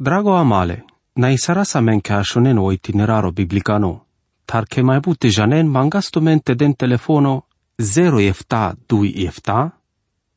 [0.00, 0.84] Drago amale,
[1.16, 4.06] na isara sa men ka shonen o itineraro biblicano,
[4.46, 7.42] tar ke mai bute janen mangasto mente den telefono
[7.78, 9.72] 0 efta 2 efta,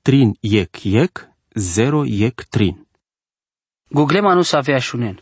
[0.04, 1.24] trin yek yek,
[1.56, 2.76] 0 yek trin.
[3.90, 5.16] Google manu sa avea shunen.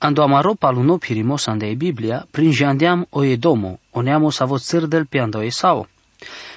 [0.00, 4.58] Ando amaro paluno pirimos ande e Biblia, prin jandeam o edomo, o neamo sa vo
[4.58, 5.86] tsirdel pe ando e sao.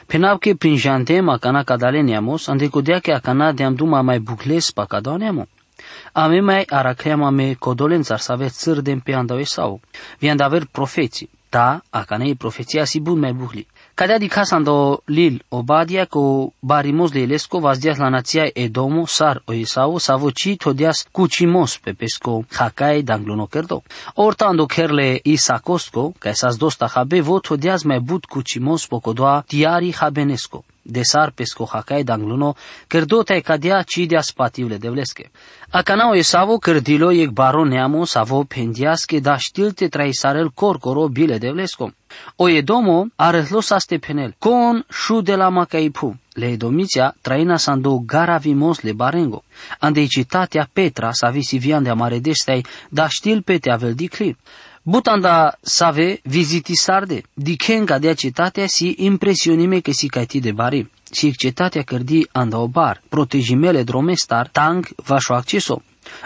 [0.07, 4.71] Penav ke prin jandem akana kadale neamos, ande kodea ke akana deam duma mai bugles
[4.71, 5.18] pa kado
[6.13, 6.27] neamo.
[6.27, 9.79] Ame mai aracleam ame codolențar să aveți țăr de pe andau sau.
[10.19, 11.29] Vian de aver profeții.
[11.50, 13.67] Da, acane e profeția si bun mai buhli.
[13.93, 19.05] Cadea di casa ando lil obadia co barimos de elesco vas dias la nația edomo
[19.05, 23.83] sar o isau sa voci todias cucimos pe pesco hakai danglono kerdo.
[24.14, 30.64] Ortando kerle isacosco, ca esas dosta habe vo todias mai but cucimos pocodoa diari habenesco.
[30.89, 32.56] Desar pesco hakai dangluno
[32.88, 35.30] kerdo te cadea cidia spativle devleske.
[35.72, 41.92] Akanao Esavo cărdilo ec baro neamo savo pendiaske da știlte traisarel corcoro bile de vlesco.
[42.38, 46.18] O edomo arătlo saste penel, con șu de la macaipu.
[46.34, 49.44] Le edomiția traina sando gara vimos le barengo.
[49.80, 54.38] Ande citatea Petra sa visi vian de amaredestai da știl pe te avel dicli.
[54.90, 61.36] Butanda save viziti sarde, dikenga de citatea si impresionime că si caiti de bari și
[61.36, 65.81] cetatea cărdi andaobar, protejimele dromestar, tang vașo acceso.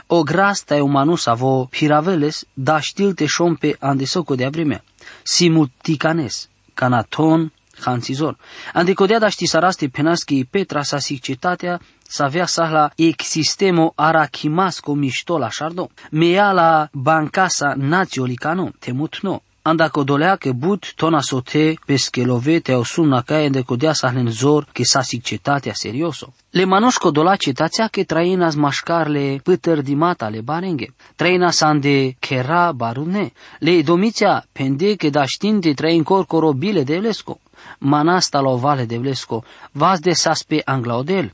[0.08, 4.84] O grasta e umanu savo piraveles, da știl te șompe andesoco de avremea.
[5.24, 7.52] Simulticanes, canaton,
[7.86, 8.38] hanțizor.
[8.74, 15.50] Andecodea da ști saraste penaschi petra sa cetatea să avea sahla existemo arachimasco mișto la
[15.50, 15.90] șardo.
[16.12, 23.08] Mea la bancasa națiolicano, temut no anda kodolea ke but tona sote peskelove te osum
[23.08, 26.34] na cae de codea sahlen zor ke sasik cetatea serioso.
[26.52, 30.88] Le manos kodola cetatea ke trainas mașcarle pătăr dimata le barenge.
[31.16, 33.32] Traina sande kera barune.
[33.60, 37.40] Le domiția pende ke da știnte train corcoro bile de vlesco.
[37.78, 39.44] Manasta la ovale de vlesco.
[39.72, 41.34] Vas de saspe anglaodel.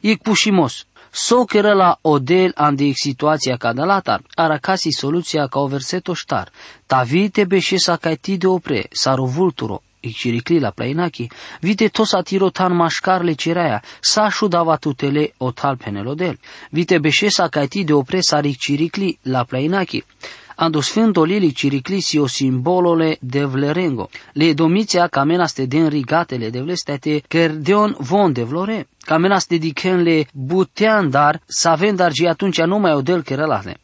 [0.00, 6.14] Ic pușimos, Soccheră la odel andi situația ca de latar, aracasi soluția ca o verseto
[6.14, 6.50] ștar.
[6.86, 11.26] Ta vite beșesa ca ti de opre, saro vulturo, iciricli la plainaki,
[11.60, 16.38] vite tosa tirotan mașcarle ciraia, sa dava tutele o tal penelodel.
[16.70, 20.04] Vite beșesa ca ti de opre saric ciricli la plainaki
[20.62, 24.10] ando sfânto lili ciriclisio simbolole de vlerengo.
[24.32, 28.88] Le domiția camenaste den rigatele de vlestete kerdeon von de vlore.
[29.04, 33.76] Camenaste le butean dar saven dar și atunci nu mai odel kerelahne.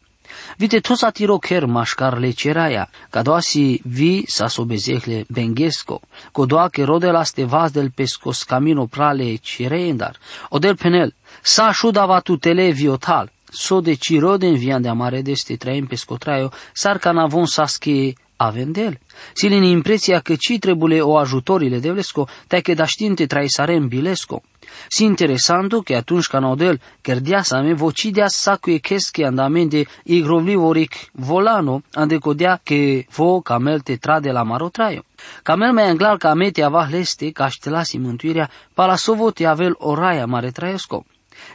[0.57, 6.01] Vite toți atiro ker mașcarle ceraia, ca doasi vi sa sobezehle bengesco,
[6.31, 10.15] co doa che rodela ste vas del pescos camino prale cereendar,
[10.49, 16.51] odel penel, sa șudava tutele viotal, so de ciroden vian de amare deste traim pescotraio,
[16.73, 18.99] sar ca navon sasche avendel.
[19.33, 24.41] Silin impresia că ci trebuie o ajutorile de vlesco, te că da știinte traisarem bilesco.
[24.87, 31.81] Si interesando che atunci ca naudel kerdiasa me vocidea sacu e che andamende igrovlivoric volano
[31.93, 35.03] ande codea che vo camel te trade la marotraio.
[35.43, 40.51] Camel mai anglar ca mete avah leste ca ștelasi mântuirea, palasovo te avel oraia mare
[40.51, 41.05] traiesco.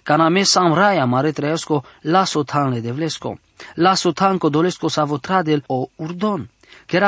[0.02, 3.38] Caname sam raia mare trăiesco, laso tanle de vlesco.
[3.74, 6.50] Laso tanco dolesco sa votradel o urdon.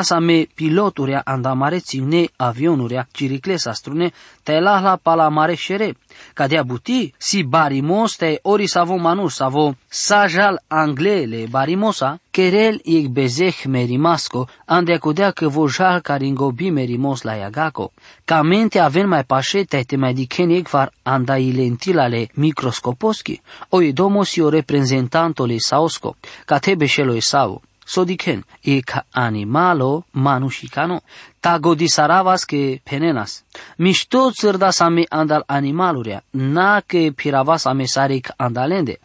[0.00, 4.12] Sa me piloturea andamare ține avionurea ciriclesa strune,
[4.42, 5.96] te la pala mare șere.
[6.34, 13.64] Cadea buti, si barimos te ori savo manus savo sajal anglele barimosa, kerel ig bezeh
[13.64, 17.92] merimasco, ande acudea că vojal caringobi merimos la iagaco.
[18.24, 23.80] Ca mente aven mai pașe te te mai dichen ig var anda ilentilale microscoposchi, o
[23.80, 31.00] idomos io reprezentantole saosco, ca tebe șelo sau sodiken e ca animalo manushikano
[31.40, 33.44] tago disaravas ke penenas.
[33.78, 38.98] Mishto tsirdas ame andal animaluria na ke piravas ame sarik andalende.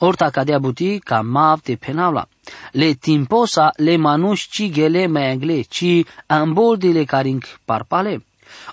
[0.00, 2.26] Orta cadea buti ca mav de penavla.
[2.74, 8.20] Le timposa le manush ci gele meangle ci amboldile carink parpale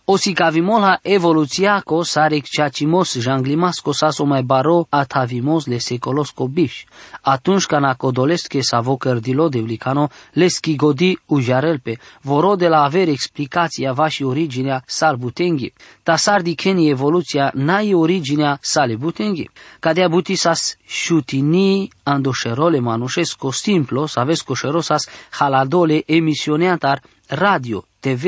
[0.06, 6.84] Osicavimol evoluțiaco sarec ceacimos janglimasco saso mai baro atavimos le secolos cobiș.
[7.22, 13.08] Atunci ca nacodolesc că savo cărdilo de ulicano le schigodi ujarelpe, voro de la aver
[13.08, 15.74] explicația va și originea sal butenghi.
[16.04, 19.50] Ta sar diceni evoluția n-ai originea sale butenghi.
[19.80, 28.24] Cadea buti sas șutini andoșerole manușesco simplo, să aveți coșerosas haladole emisioneatar radio, TV,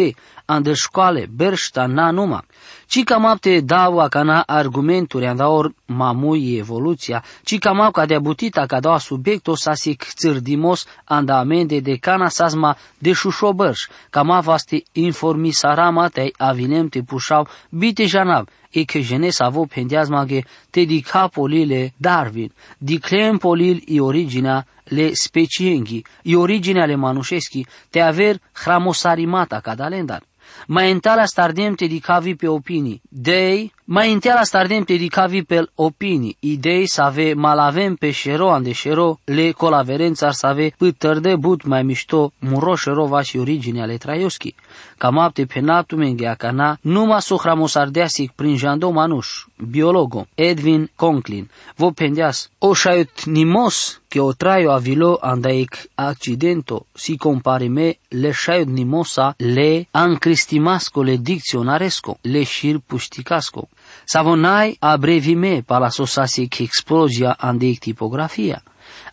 [0.46, 2.46] ande școale, berșta, na numa.
[2.94, 8.66] Ci cam apte dau acana argumenturi andaor mamui evoluția, ci cam ap ca de butita
[8.66, 13.80] ca doa subiecto sa si cțirdimos anda amende de cana sasma de șușobărș,
[14.10, 20.46] cam avaste informi sarama te avinem te pușau bite janav, e che genes avo pendiazmaghe
[20.70, 27.66] te di capolile Darwin, di clem polil i origina le specienghi, i origine ale manușeschi,
[27.90, 30.22] te aver hramosarimata ca dalendar.
[30.68, 33.02] Mai întâi stardem te dicavi pe opinii.
[33.10, 36.38] Dei, mai întâi stardem te dicavi pe opinii.
[36.40, 41.64] Idei să ave malavem pe șero ande șero, le colaverența să ave pătăr de but
[41.66, 44.56] mai mișto muro șero va și origine ale traioschi.
[44.98, 49.28] Cam apte pe natu menghea cana, numai sohramos ardeasic prin jando manuș,
[49.58, 57.18] biologo, Edwin Conklin, vo pendeas, o șaiut nimos que o traio avilo andaic accidento, si
[57.18, 63.68] comparime le șaiut nimosa le ancristimasco le dicționaresco, le șir pușticasco.
[64.06, 68.64] Savonai abrevime pala sosasic explozia andeic tipografia.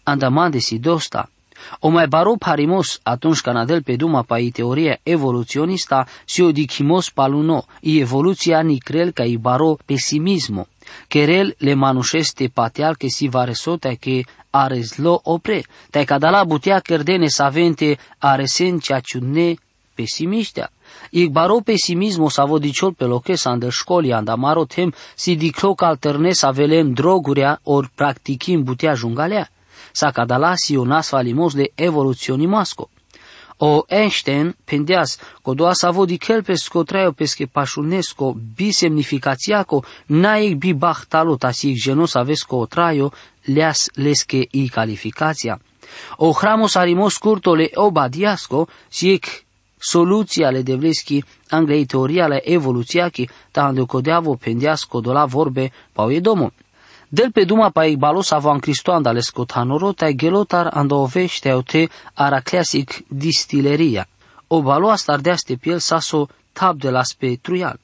[0.02, 1.30] Andamandesi dosta,
[1.80, 7.64] o mai baro parimos atunci canadel pe duma pai teoria evoluționista si o dichimos paluno,
[7.80, 10.66] i evoluția ni crel ca i baro pesimismo.
[11.08, 17.28] Querel le manușeste pateal que si va resota que areslo opre, tai cadala butea cerdene
[17.28, 19.56] savente aresen ceaciune
[19.94, 20.70] pesimiștea.
[21.10, 26.32] Ik baro pesimismo sa vodiciol pe loche sa andă școli andamaro tem si dicloc alterne
[26.32, 29.50] sa velem drogurea or practichim butea jungalea
[29.92, 32.88] sa cadalasi o nasfa limos de evoluționimasco.
[33.62, 41.36] O Einstein pendeas doa sa vodi kelpes traio pesche pașulnesco bi semnificațiaco naik bi bahtalo
[41.36, 43.12] tasik genos avesco traio
[43.44, 45.60] leas lesche i calificația.
[46.16, 49.24] O hramos arimos curtole obadiasco siec
[49.78, 56.50] soluția le devleschi anglei teoria le evoluțiachi ta andeocodeavo pendeasco dola vorbe pau edomo.
[57.12, 63.04] Del pe duma pa balos avan Cristoan dale scotanoro tai gelotar ando ovește te aracleasic
[63.08, 64.06] distileria.
[64.46, 67.78] O balo astardeaste piel saso tab de las pe truial.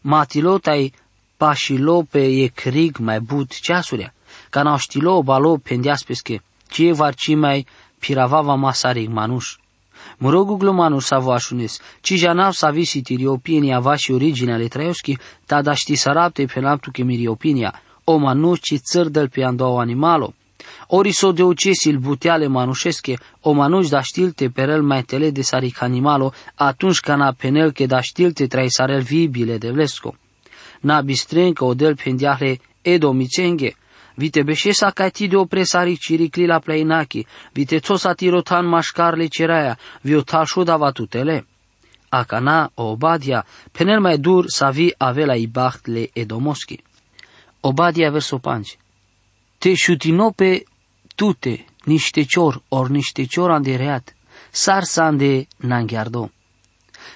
[0.00, 0.92] Matilo tai
[1.36, 4.14] pașilo pe e crig mai bud ceasurea.
[4.50, 6.42] Ca naștilo o balo pendeas pesche.
[6.68, 7.66] Ce varci mai
[7.98, 9.56] piravava masarig manuș.
[10.18, 15.74] Mrogu glumanu sa vașunes, ci janav sa visitiri opinia vași origine ale traioschi, ta da
[15.74, 20.34] ști sarapte pe laptu che miri opinia, o manuci țărdăl pe andou animalo.
[20.86, 25.82] Ori so de ucesil buteale manușesche, o manuci da știlte perel mai tele de saric
[25.82, 30.14] animalo, atunci ca na penel che da știlte trai sarel vibile de vlesco.
[30.80, 33.74] Na bistrencă o del pendiahle edo micenghe,
[34.14, 40.76] vite beșesa cati de opresari ciricli la pleinachi, vite țosa tirotan mașcarle ceraia, viota șuda
[40.76, 41.46] vatutele.
[42.08, 46.82] Acana o obadia, penel mai dur sa vi avea ibaht le edomoschi.
[47.64, 48.78] Obadia verso 5.
[49.58, 50.64] Te șutinope
[51.14, 54.14] tute, niște cior, or niște cior andereat,
[54.50, 56.30] sar sande nanghiardo.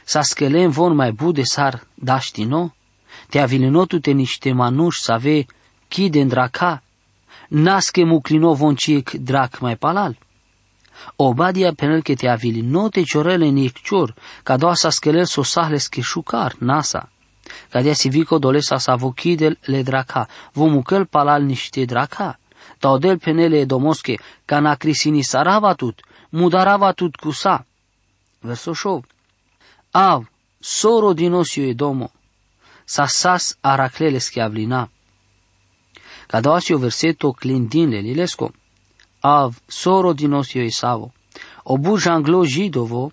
[0.05, 2.75] Sa schelem von mai bude sar daștino,
[3.29, 5.47] te avilinotute niște manuș să ave
[5.89, 6.83] chide draca,
[7.49, 10.19] nasche muclino vonciec drac mai palal.
[11.17, 16.55] Obadia penel che te avilinote ciorele niccior, ca doa sa schelel so sahles che șucar,
[16.59, 17.11] nasa.
[17.71, 22.39] Cadea vico dolesa sa vochidel le draca, vomucăl palal niște draca.
[22.79, 27.65] Taudel penele domosche, cana crisini sarava tut, mudarava tut cu sa.
[28.41, 29.05] Verso șov.
[29.91, 30.27] Av,
[30.59, 32.11] soro dinosio e domo,
[32.85, 34.91] sa sas araclele schiavlina.
[36.27, 38.53] Cadasio verseto clindin le lilesco.
[39.21, 41.13] Av, soro dinosio e savo.
[41.65, 43.13] Obu janglo jidovo,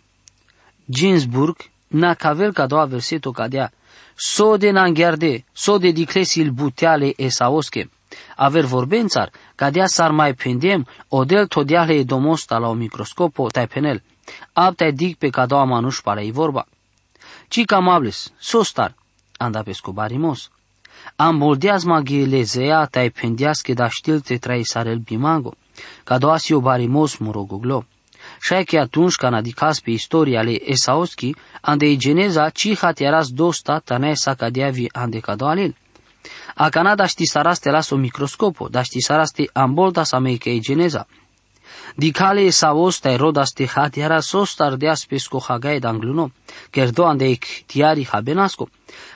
[0.86, 1.56] Ginsburg,
[1.90, 3.72] na cavel ca doua verseto cadea,
[4.16, 7.90] sode nangherde, sode diclesil buteale esaosche.
[8.36, 14.02] Aver vorbențar, cadea s-ar mai pendem, odel todiahle e domosta la o microscopo, tai penel.
[14.54, 16.68] Aptai dic pe ca doua manuș pare vorba.
[17.48, 18.96] Ci cam ables, sostar,
[19.38, 20.50] anda pe scobarimos.
[21.16, 25.54] Am boldeaz maghelezea tai pendeasche da știlte trai sarel bimango,
[26.04, 27.86] ca doa si o barimos murogoglo
[28.66, 34.90] que atunci când adicas pe istoria ale Esaoschi, ande geneza cihat eras dosta tanae sacadiavi
[34.92, 35.76] ande cadoalil.
[36.56, 41.08] A Canada ști saraste las o microscopo, da ști saraste ambolda sa meica e geneza.
[41.96, 46.32] Dicale Esaosta e rodaste hat era sostar de aspesco hagai d'angluno,
[46.70, 48.70] kerdo ande ec tiari habenasco,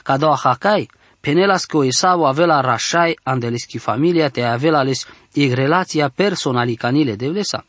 [0.04, 6.10] cado a hakai, penelas că Esau avela rașai andeleschi familia te avela les ig relația
[6.10, 7.66] personali canile de vlesa.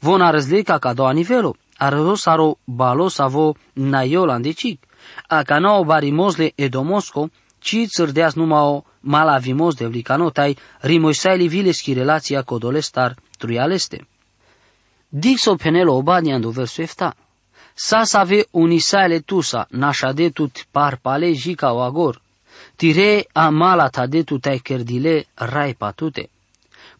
[0.00, 4.78] Vona razlika ka do anivelo, arzo saro balo savo nayolan de chik.
[5.28, 14.06] A kanao barimosle edomosko, ci țârdeas numai malavimos de vlicanotai, rimoisaili vileski relația codolestar truialeste.
[15.08, 17.14] Dixo penelo obadian do verso efta.
[17.74, 19.66] Sa save unisaile tusa,
[20.14, 22.20] de tut par pale jica o agor.
[22.76, 26.30] Tire amala de tu tai kerdile rai patute.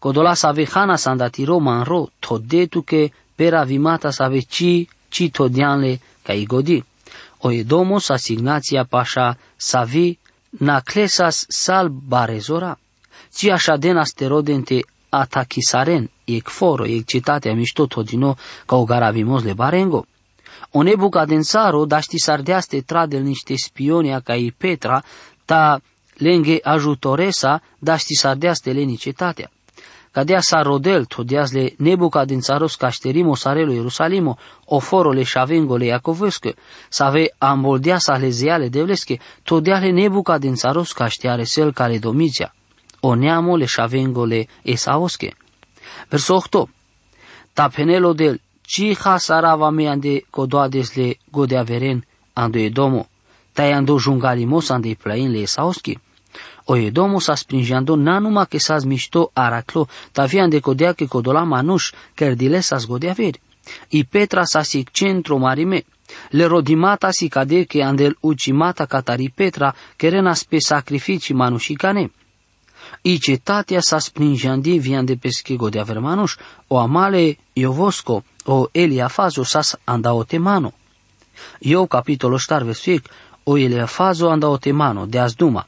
[0.03, 6.83] Codola save hana sandatiro manro, todetu ke pera vimata save ci, ci todianle ca igodi.
[7.45, 10.17] O edomos asignația pașa savi
[10.49, 12.77] naclesas sal barezora,
[13.35, 19.53] ci așa den asterodente atakisaren, ec foro, ec citatea mișto todino ca o garavimos le
[19.53, 20.05] barengo.
[20.71, 25.03] O nebuca densaro daști sardeaste tradel niște spionia ca i Petra,
[25.45, 25.81] ta
[26.13, 29.51] lenghe ajutoresa daști sardeaste leni cetatea.
[30.13, 36.53] Cadea sa rodel, todiazle nebuca din țaros cașterimo sarelo Ierusalimo, oforole șavengole Iacovescă,
[36.89, 42.53] save amboldea sa lezeale devlesche, todiale nebuca din țaros cașteare sel care domizia,
[42.99, 45.35] o neamole șavengole esaosche.
[46.09, 46.69] Verso 8.
[47.53, 53.07] Tapenelo del, ci hasarava meande codoadesle godeaveren ando edomo,
[53.51, 56.01] tai ando jungalimos ande plain le esaosche.
[56.65, 61.91] O Edomu sa springiando nanuma che sa mișto araclo, tavian de codea che codola manuș,
[62.15, 63.39] cerdile sa zgodea veri.
[63.89, 65.83] I Petra sa sic centro marime,
[66.29, 72.11] le rodimata si cade che andel ucimata catari Petra, che rena spe sacrificii manușicane.
[73.01, 76.35] I cetatea sa springiandi vian de pesche godea ver manuș,
[76.67, 80.73] o amale Iovosco, o Eliafazo sas anda o temano.
[81.59, 83.09] Eu, capitolul ștar versuic,
[83.43, 85.67] o Eliafazo anda o temano, de azduma.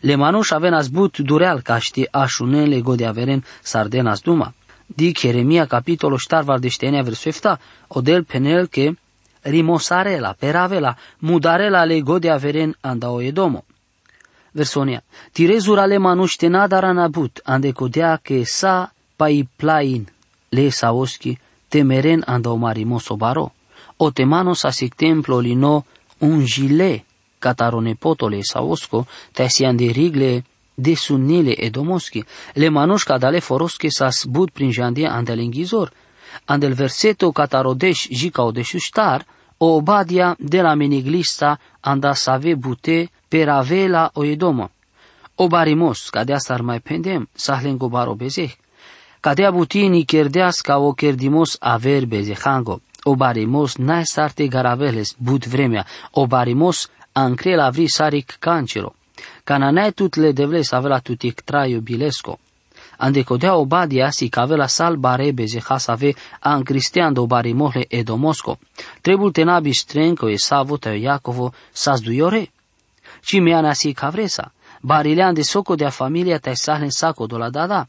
[0.00, 4.54] Lemanuș avenas but dureal caști așunele godeaveren sardenas duma.
[4.86, 8.96] Di Jeremia capitolo ștarvar de ștenia versuefta, odel penel che
[9.42, 13.64] rimosarela, peravela, mudarela le godeaveren anda o edomo.
[14.52, 15.02] Versonia,
[15.32, 20.08] tirezura le manuș tenadara nabut, ande codea che sa pai plain
[20.48, 23.52] le saoschi, temeren anda o marimos baro.
[23.96, 25.84] O temanos asic templo lino
[26.18, 27.05] un gilet
[27.46, 32.24] catarone potole saosco, tesian de rigle de sunnile edomoschi,
[32.54, 35.92] le manușca dale forosche sas bud prin jandia andel înghizor,
[36.44, 39.26] andel verseto catarodeș jica odeșuștar,
[39.58, 44.70] o obadia de la meniglista anda save bute per avela o edomă.
[45.34, 48.52] O barimos, cadea sar mai pendem, sahlengo baro bezeh.
[49.20, 52.80] Cadea butini kerdeas ca o kerdimos aver bezehango.
[53.02, 55.86] O barimos nai sarte garaveles but vremea.
[56.10, 56.26] O
[57.16, 58.94] barimos ancre la vri saric cancero.
[59.44, 62.38] Cananai tut le devles avela tutic traio bilesco.
[62.98, 68.58] Ande codea obadia si cavela sal barebe has ave an cristiando mohle edomosco.
[69.02, 72.48] Trebul tenabi strenco e savo teo Iacovo sas duiore.
[73.22, 74.50] Ci meana si cavresa.
[74.82, 77.88] Barilean de soco de a familia tai sahlen saco do la dada.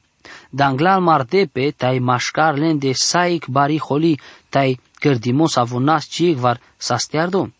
[0.49, 4.19] Danglal martepe tai mașcar len de saic bari holi
[4.49, 7.45] tai cărdimos avunas cigvar sastiardo.
[7.45, 7.56] I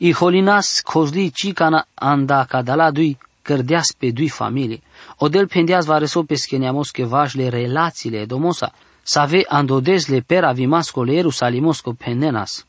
[0.00, 4.80] holinas kozli chikana anda kadala dui cărdeas pe dui familie.
[5.18, 8.72] Odel pendeas va reso pe scheniamos que vașle relațiile domosa,
[9.02, 12.66] să ave andodezle pera vimasco le Ierusalimosco pendenas.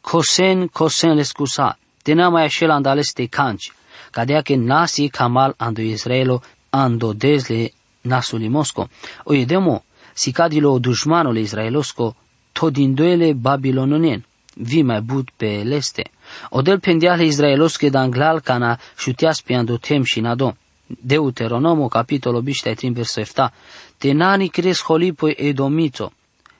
[0.00, 3.72] Cosen, cosen le scusa, tena mai așel andales te canci,
[4.10, 8.88] cadea que nasi kamal ando Israelo andodezle nasulimosco.
[9.24, 12.16] O edemo, si cadilo dușmanul Israelosco,
[12.52, 16.10] todindoele babilononien, vi mai bud pe leste.
[16.50, 20.56] Odel pendiale izraelosche danglal cana șutias piando tem și nado.
[20.86, 23.52] Deuteronomo capitolo biște trin verso efta.
[23.98, 26.12] Te nani cres holipoi edomito,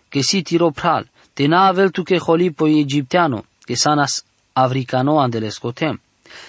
[0.09, 6.00] que si tiro pral, te na avel tu que holipoi egipteano, que sanas africano andelescotem.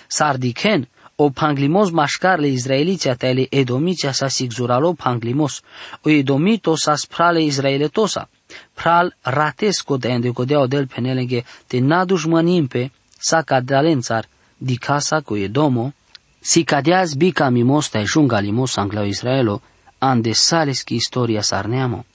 [0.07, 5.61] Sardiken, o panglimos mașcarle izraeliția tele edomiția sa sigzuralo panglimos,
[6.01, 8.29] o edomito sa sprale izraeletosa,
[8.73, 13.04] pral ratesco de endecodea del penelenge te naduș mănimpe, sa
[13.45, 14.25] cadalențar
[14.57, 15.93] di casa cu edomo,
[16.39, 19.61] si cadeaz bica mimos tai junga limos anglao Israelo,
[19.97, 22.05] ande saleski istoria sarneamo.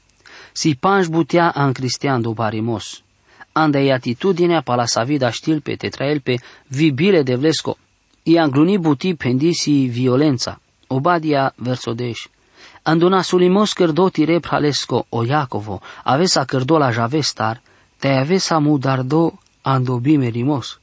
[0.52, 3.02] Si panj butea an cristian do barimos,
[3.52, 6.34] ande e atitudinea pala sa vida știl pe tetrael pe
[6.66, 7.76] vibile de vlesco,
[8.22, 12.26] i angluni buti pendisi violența, obadia versodeș.
[12.82, 17.60] Anduna sulimos cărdo tire pralesco o Iacovo, avesa cărdo la javestar,
[17.98, 20.80] te avesa mudardo andobime rimos.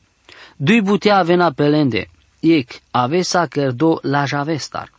[0.60, 2.10] Dui butea avena pelende,
[2.40, 4.92] iec avesa cărdo la javestar.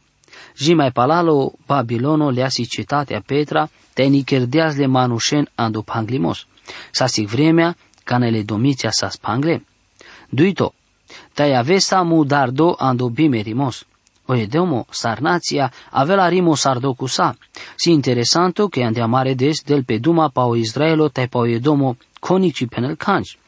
[0.54, 6.46] Și mai palalo Babilono leasi cetatea Petra, teni cărdeaz le manușen ando panglimos.
[6.90, 9.64] Sa sic vremea, canele domiția sa spangle.
[10.28, 10.74] Duito,
[11.32, 13.86] tai avesa mudardo ando bimerimos.
[14.26, 17.36] Oedomo, sarnația, avea rimo sardocusa.
[17.76, 22.96] Si interesanto che andiamare des del peduma pa o Israelo tai pa Oedomo conici penel
[22.96, 23.38] canci.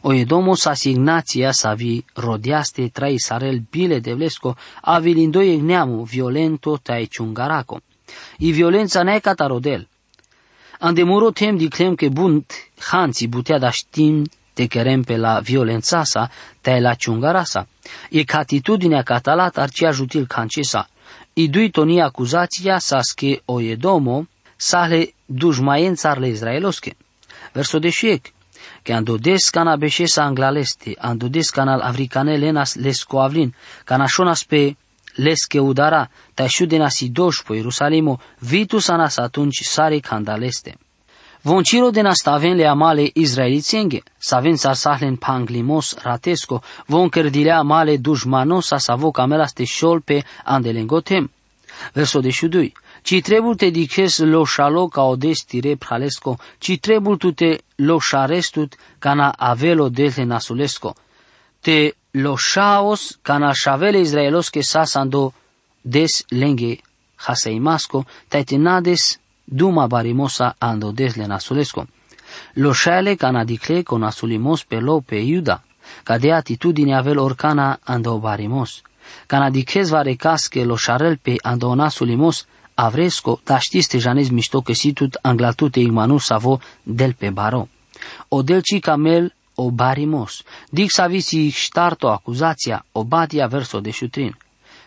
[0.00, 7.06] Oedomo sa signația sa vi rodiaste trai sarel bile de vlesco, avilindoi neamu violento tai
[7.06, 7.80] ciungaraco.
[8.38, 9.88] I violența ne cata rodel.
[10.78, 14.24] Andemuro tem diclem che bunt hanți butea da știm
[14.56, 16.30] te kerem pe la violența sa,
[16.60, 17.66] te la ciungara sa.
[18.10, 20.88] E că atitudinea catalat ar ci ajutil cancesa.
[21.32, 26.96] I dui toni acuzația sa sche oedomo, sale dușmaiențarle izraelosche.
[27.52, 28.32] Verso de șiec,
[28.86, 34.76] că andodes cana beșesa anglaleste, andodes canal africane lenas lescoavlin, cana șonas pe
[35.14, 40.78] leske udara, ta șudena si doș po Ierusalimo, vitus anas atunci sare candaleste.
[41.42, 48.78] Vonciro de nastaven le amale izraelițenge, saven sahlen panglimos ratesco, von cărdile amale dușmanos sa
[48.78, 51.30] savo camelaste șolpe andelengotem.
[51.92, 52.72] Verso de șudui,
[53.06, 58.00] ci trebul te dices lo șalo ca o destire pralesco, ci trebul tu te lo
[58.00, 60.94] șarestut ca na avelo delte nasulesco.
[61.60, 65.32] Te lo șaos ca na șavele izraelos que sa sando
[65.82, 66.80] des lenge
[67.16, 71.86] haseimasco, te nades duma barimosa ando desle nasulesco.
[72.54, 75.62] Lo șale ca na dicle con nasulimos pe lo pe iuda,
[76.02, 78.82] ca de atitudine avel orcana ando barimos.
[79.26, 82.46] Ca na dices va recasche lo șarel pe ando nasulimos,
[82.76, 87.68] avresco, da știste janez mișto că situt anglatute igmanu savo del pe baro.
[88.28, 94.36] O del ci camel o barimos, dic savisi ștarto acuzația, o batia verso de șutrin.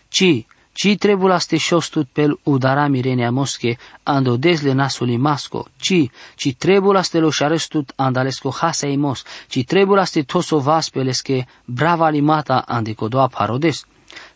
[0.07, 6.55] Ci, ci trebula ste șostut pel udara mirenia mosche, ando desle nasuli masco, ci, ci
[6.55, 13.27] trebula ste lo șarestut andalesco hasei mos, ci trebula ste toso vaspelesche brava limata andicodoa
[13.27, 13.85] parodes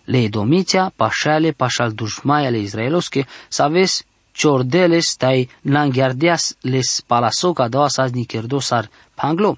[0.03, 9.57] le domiția, pașale, pașal dușmaiale izraelosche, saves ciordeles tai nanghiardeas les palasoca doasas nikerdosar panglo.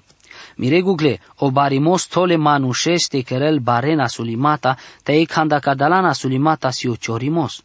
[0.56, 6.94] Mire Google, o barimos tole manușeste kerel barena sulimata, tai kanda cadalana sulimata si o
[6.94, 7.60] ciorimos.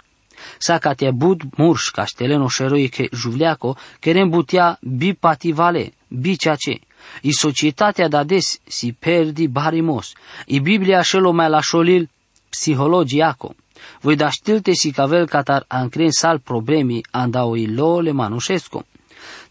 [0.58, 6.80] Sacatea bud murș cașteleno șeroiche juvleaco, kerem butea bipativale, biceace.
[7.22, 10.14] I societatea da des si perdi barimos.
[10.46, 12.10] I Biblia șelo mai la șolil
[12.52, 13.56] psihologiaco.
[14.02, 17.54] Voi da știlte si cavel catar ancren sal problemi andau
[18.02, 18.84] le manușesco.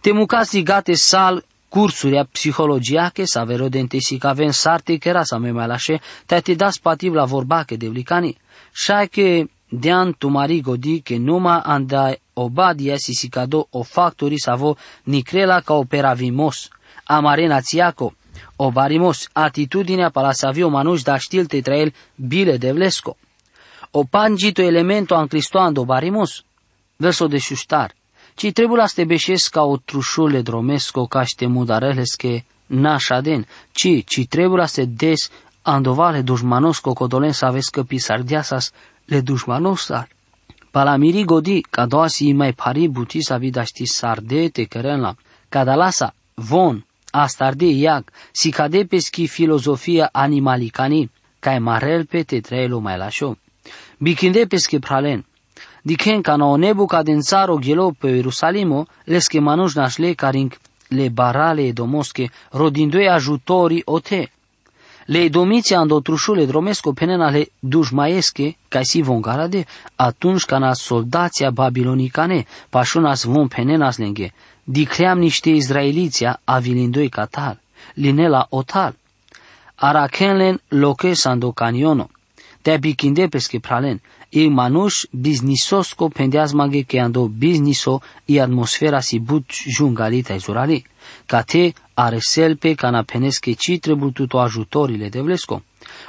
[0.01, 5.53] Te mucasi gate sal cursuria psihologiache sa verodente si caven sarte che era sa me
[5.53, 8.37] mai lasce, te ti das pativ la vorba che devlicani.
[8.73, 14.39] Șai che dean tu mari godi che numa anda obadia si si cado o factori
[14.39, 16.69] savo ni crela ca opera vimos.
[17.05, 18.15] Amare națiaco,
[18.57, 23.17] o barimos atitudinea palasavio manuș da știlte tra el bile de vlesco.
[23.91, 26.45] O pangito elemento ancristoando barimos,
[26.97, 27.95] verso de șuștar,
[28.35, 34.27] ci trebuie să te beșesc ca o trușule dromesco ca ște mudarelesche nașaden, ci, ci
[34.29, 35.31] trebuie să des
[35.63, 38.71] andovale dușmanosco codolen să aveți că pisardiasas
[39.05, 40.09] le dușmanosar.
[40.71, 45.15] Palamiri godi, ca doasi mai pari buti să vida ști sardete cărenla,
[45.49, 52.97] cadalasa, von, Astarde iag, si cade peschi filozofia animalicani, kai marel pe te trelo mai
[52.97, 53.37] lascio.
[53.99, 55.25] Bikinde pesche pralen.
[55.83, 60.53] Diken ca o nebu ca din țaro ghelo pe Ierusalimo, leske manuș nașle caring
[60.89, 64.31] le barale domosche, rodindoi ajutori ote.
[65.07, 69.65] Le domiția andotrușule dromesco penenale dușmaesche, ca si von garade,
[69.97, 74.33] atunci ca na soldația babilonicane, pașunas von penenas lenghe,
[74.65, 77.61] dicleam niște izraeliția avilindoi catal,
[77.95, 78.97] linela otal.
[79.75, 82.11] Arakenlen loke sando caniono.
[82.63, 89.45] Te bikinde pesche pralen, e manuș biznisosco pendeazmage que ando bizniso i atmosfera si but
[89.77, 90.85] jungalita izurali,
[91.27, 95.63] ca te areselpe cana penesche ci trebuie tuto ajutorile de vlesco.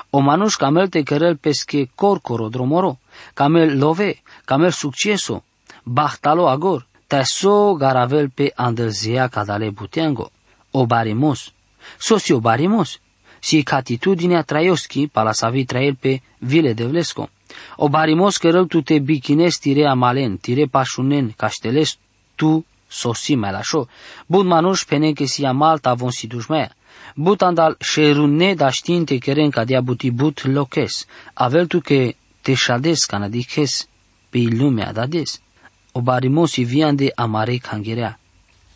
[0.10, 3.00] O manuș camel te cărel pesche corcoro dromoro,
[3.34, 5.44] camel love, camel succeso,
[5.84, 10.32] bahtalo agor, Teso garavel pe andălzea cadale butengo,
[10.72, 11.52] o barimos,
[12.00, 13.00] socio barimos,
[13.40, 17.30] si catitudinea traioschi palasavi trael pe vile de vlesco.
[17.76, 21.98] O barimos că rău tu te bichines tire amalen, tire pașunen, cașteles
[22.36, 23.88] tu sosi mai lașo.
[24.26, 26.72] Bun manuș pene că si amalta von si dușmea.
[27.16, 31.06] But andal șerune da știnte keren ca dia buti but lokes.
[31.34, 33.88] Avel tu că te șades canadiches
[34.30, 35.42] pe lumea da des
[35.92, 38.18] o barimosi viande amare kangerea.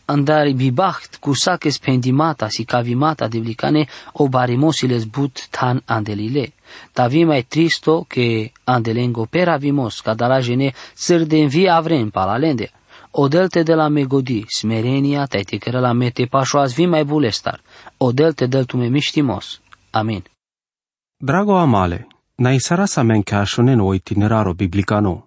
[0.07, 6.51] andari bibacht kusakes pendimata si kavimata divlicane o barimosiles but tan andelile.
[6.93, 12.71] Tavi mai tristo che andelengo pera vimos cadala gene sir de envi avren palalende.
[13.17, 17.61] Odelte de la megodi, smerenia taiti care la mete pașoaz vi mai bulestar.
[17.97, 19.61] Odelte del tume miștimos.
[19.91, 20.23] Amin.
[21.17, 25.24] Drago amale, na isarasa men cashonen o itineraro biblicano.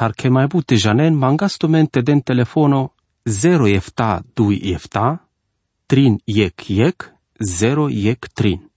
[0.00, 5.28] Tar che mai bute janen mangastumente den telefono 0 efta 2 efta,
[5.84, 8.69] trin yek yek, 0 yek trin.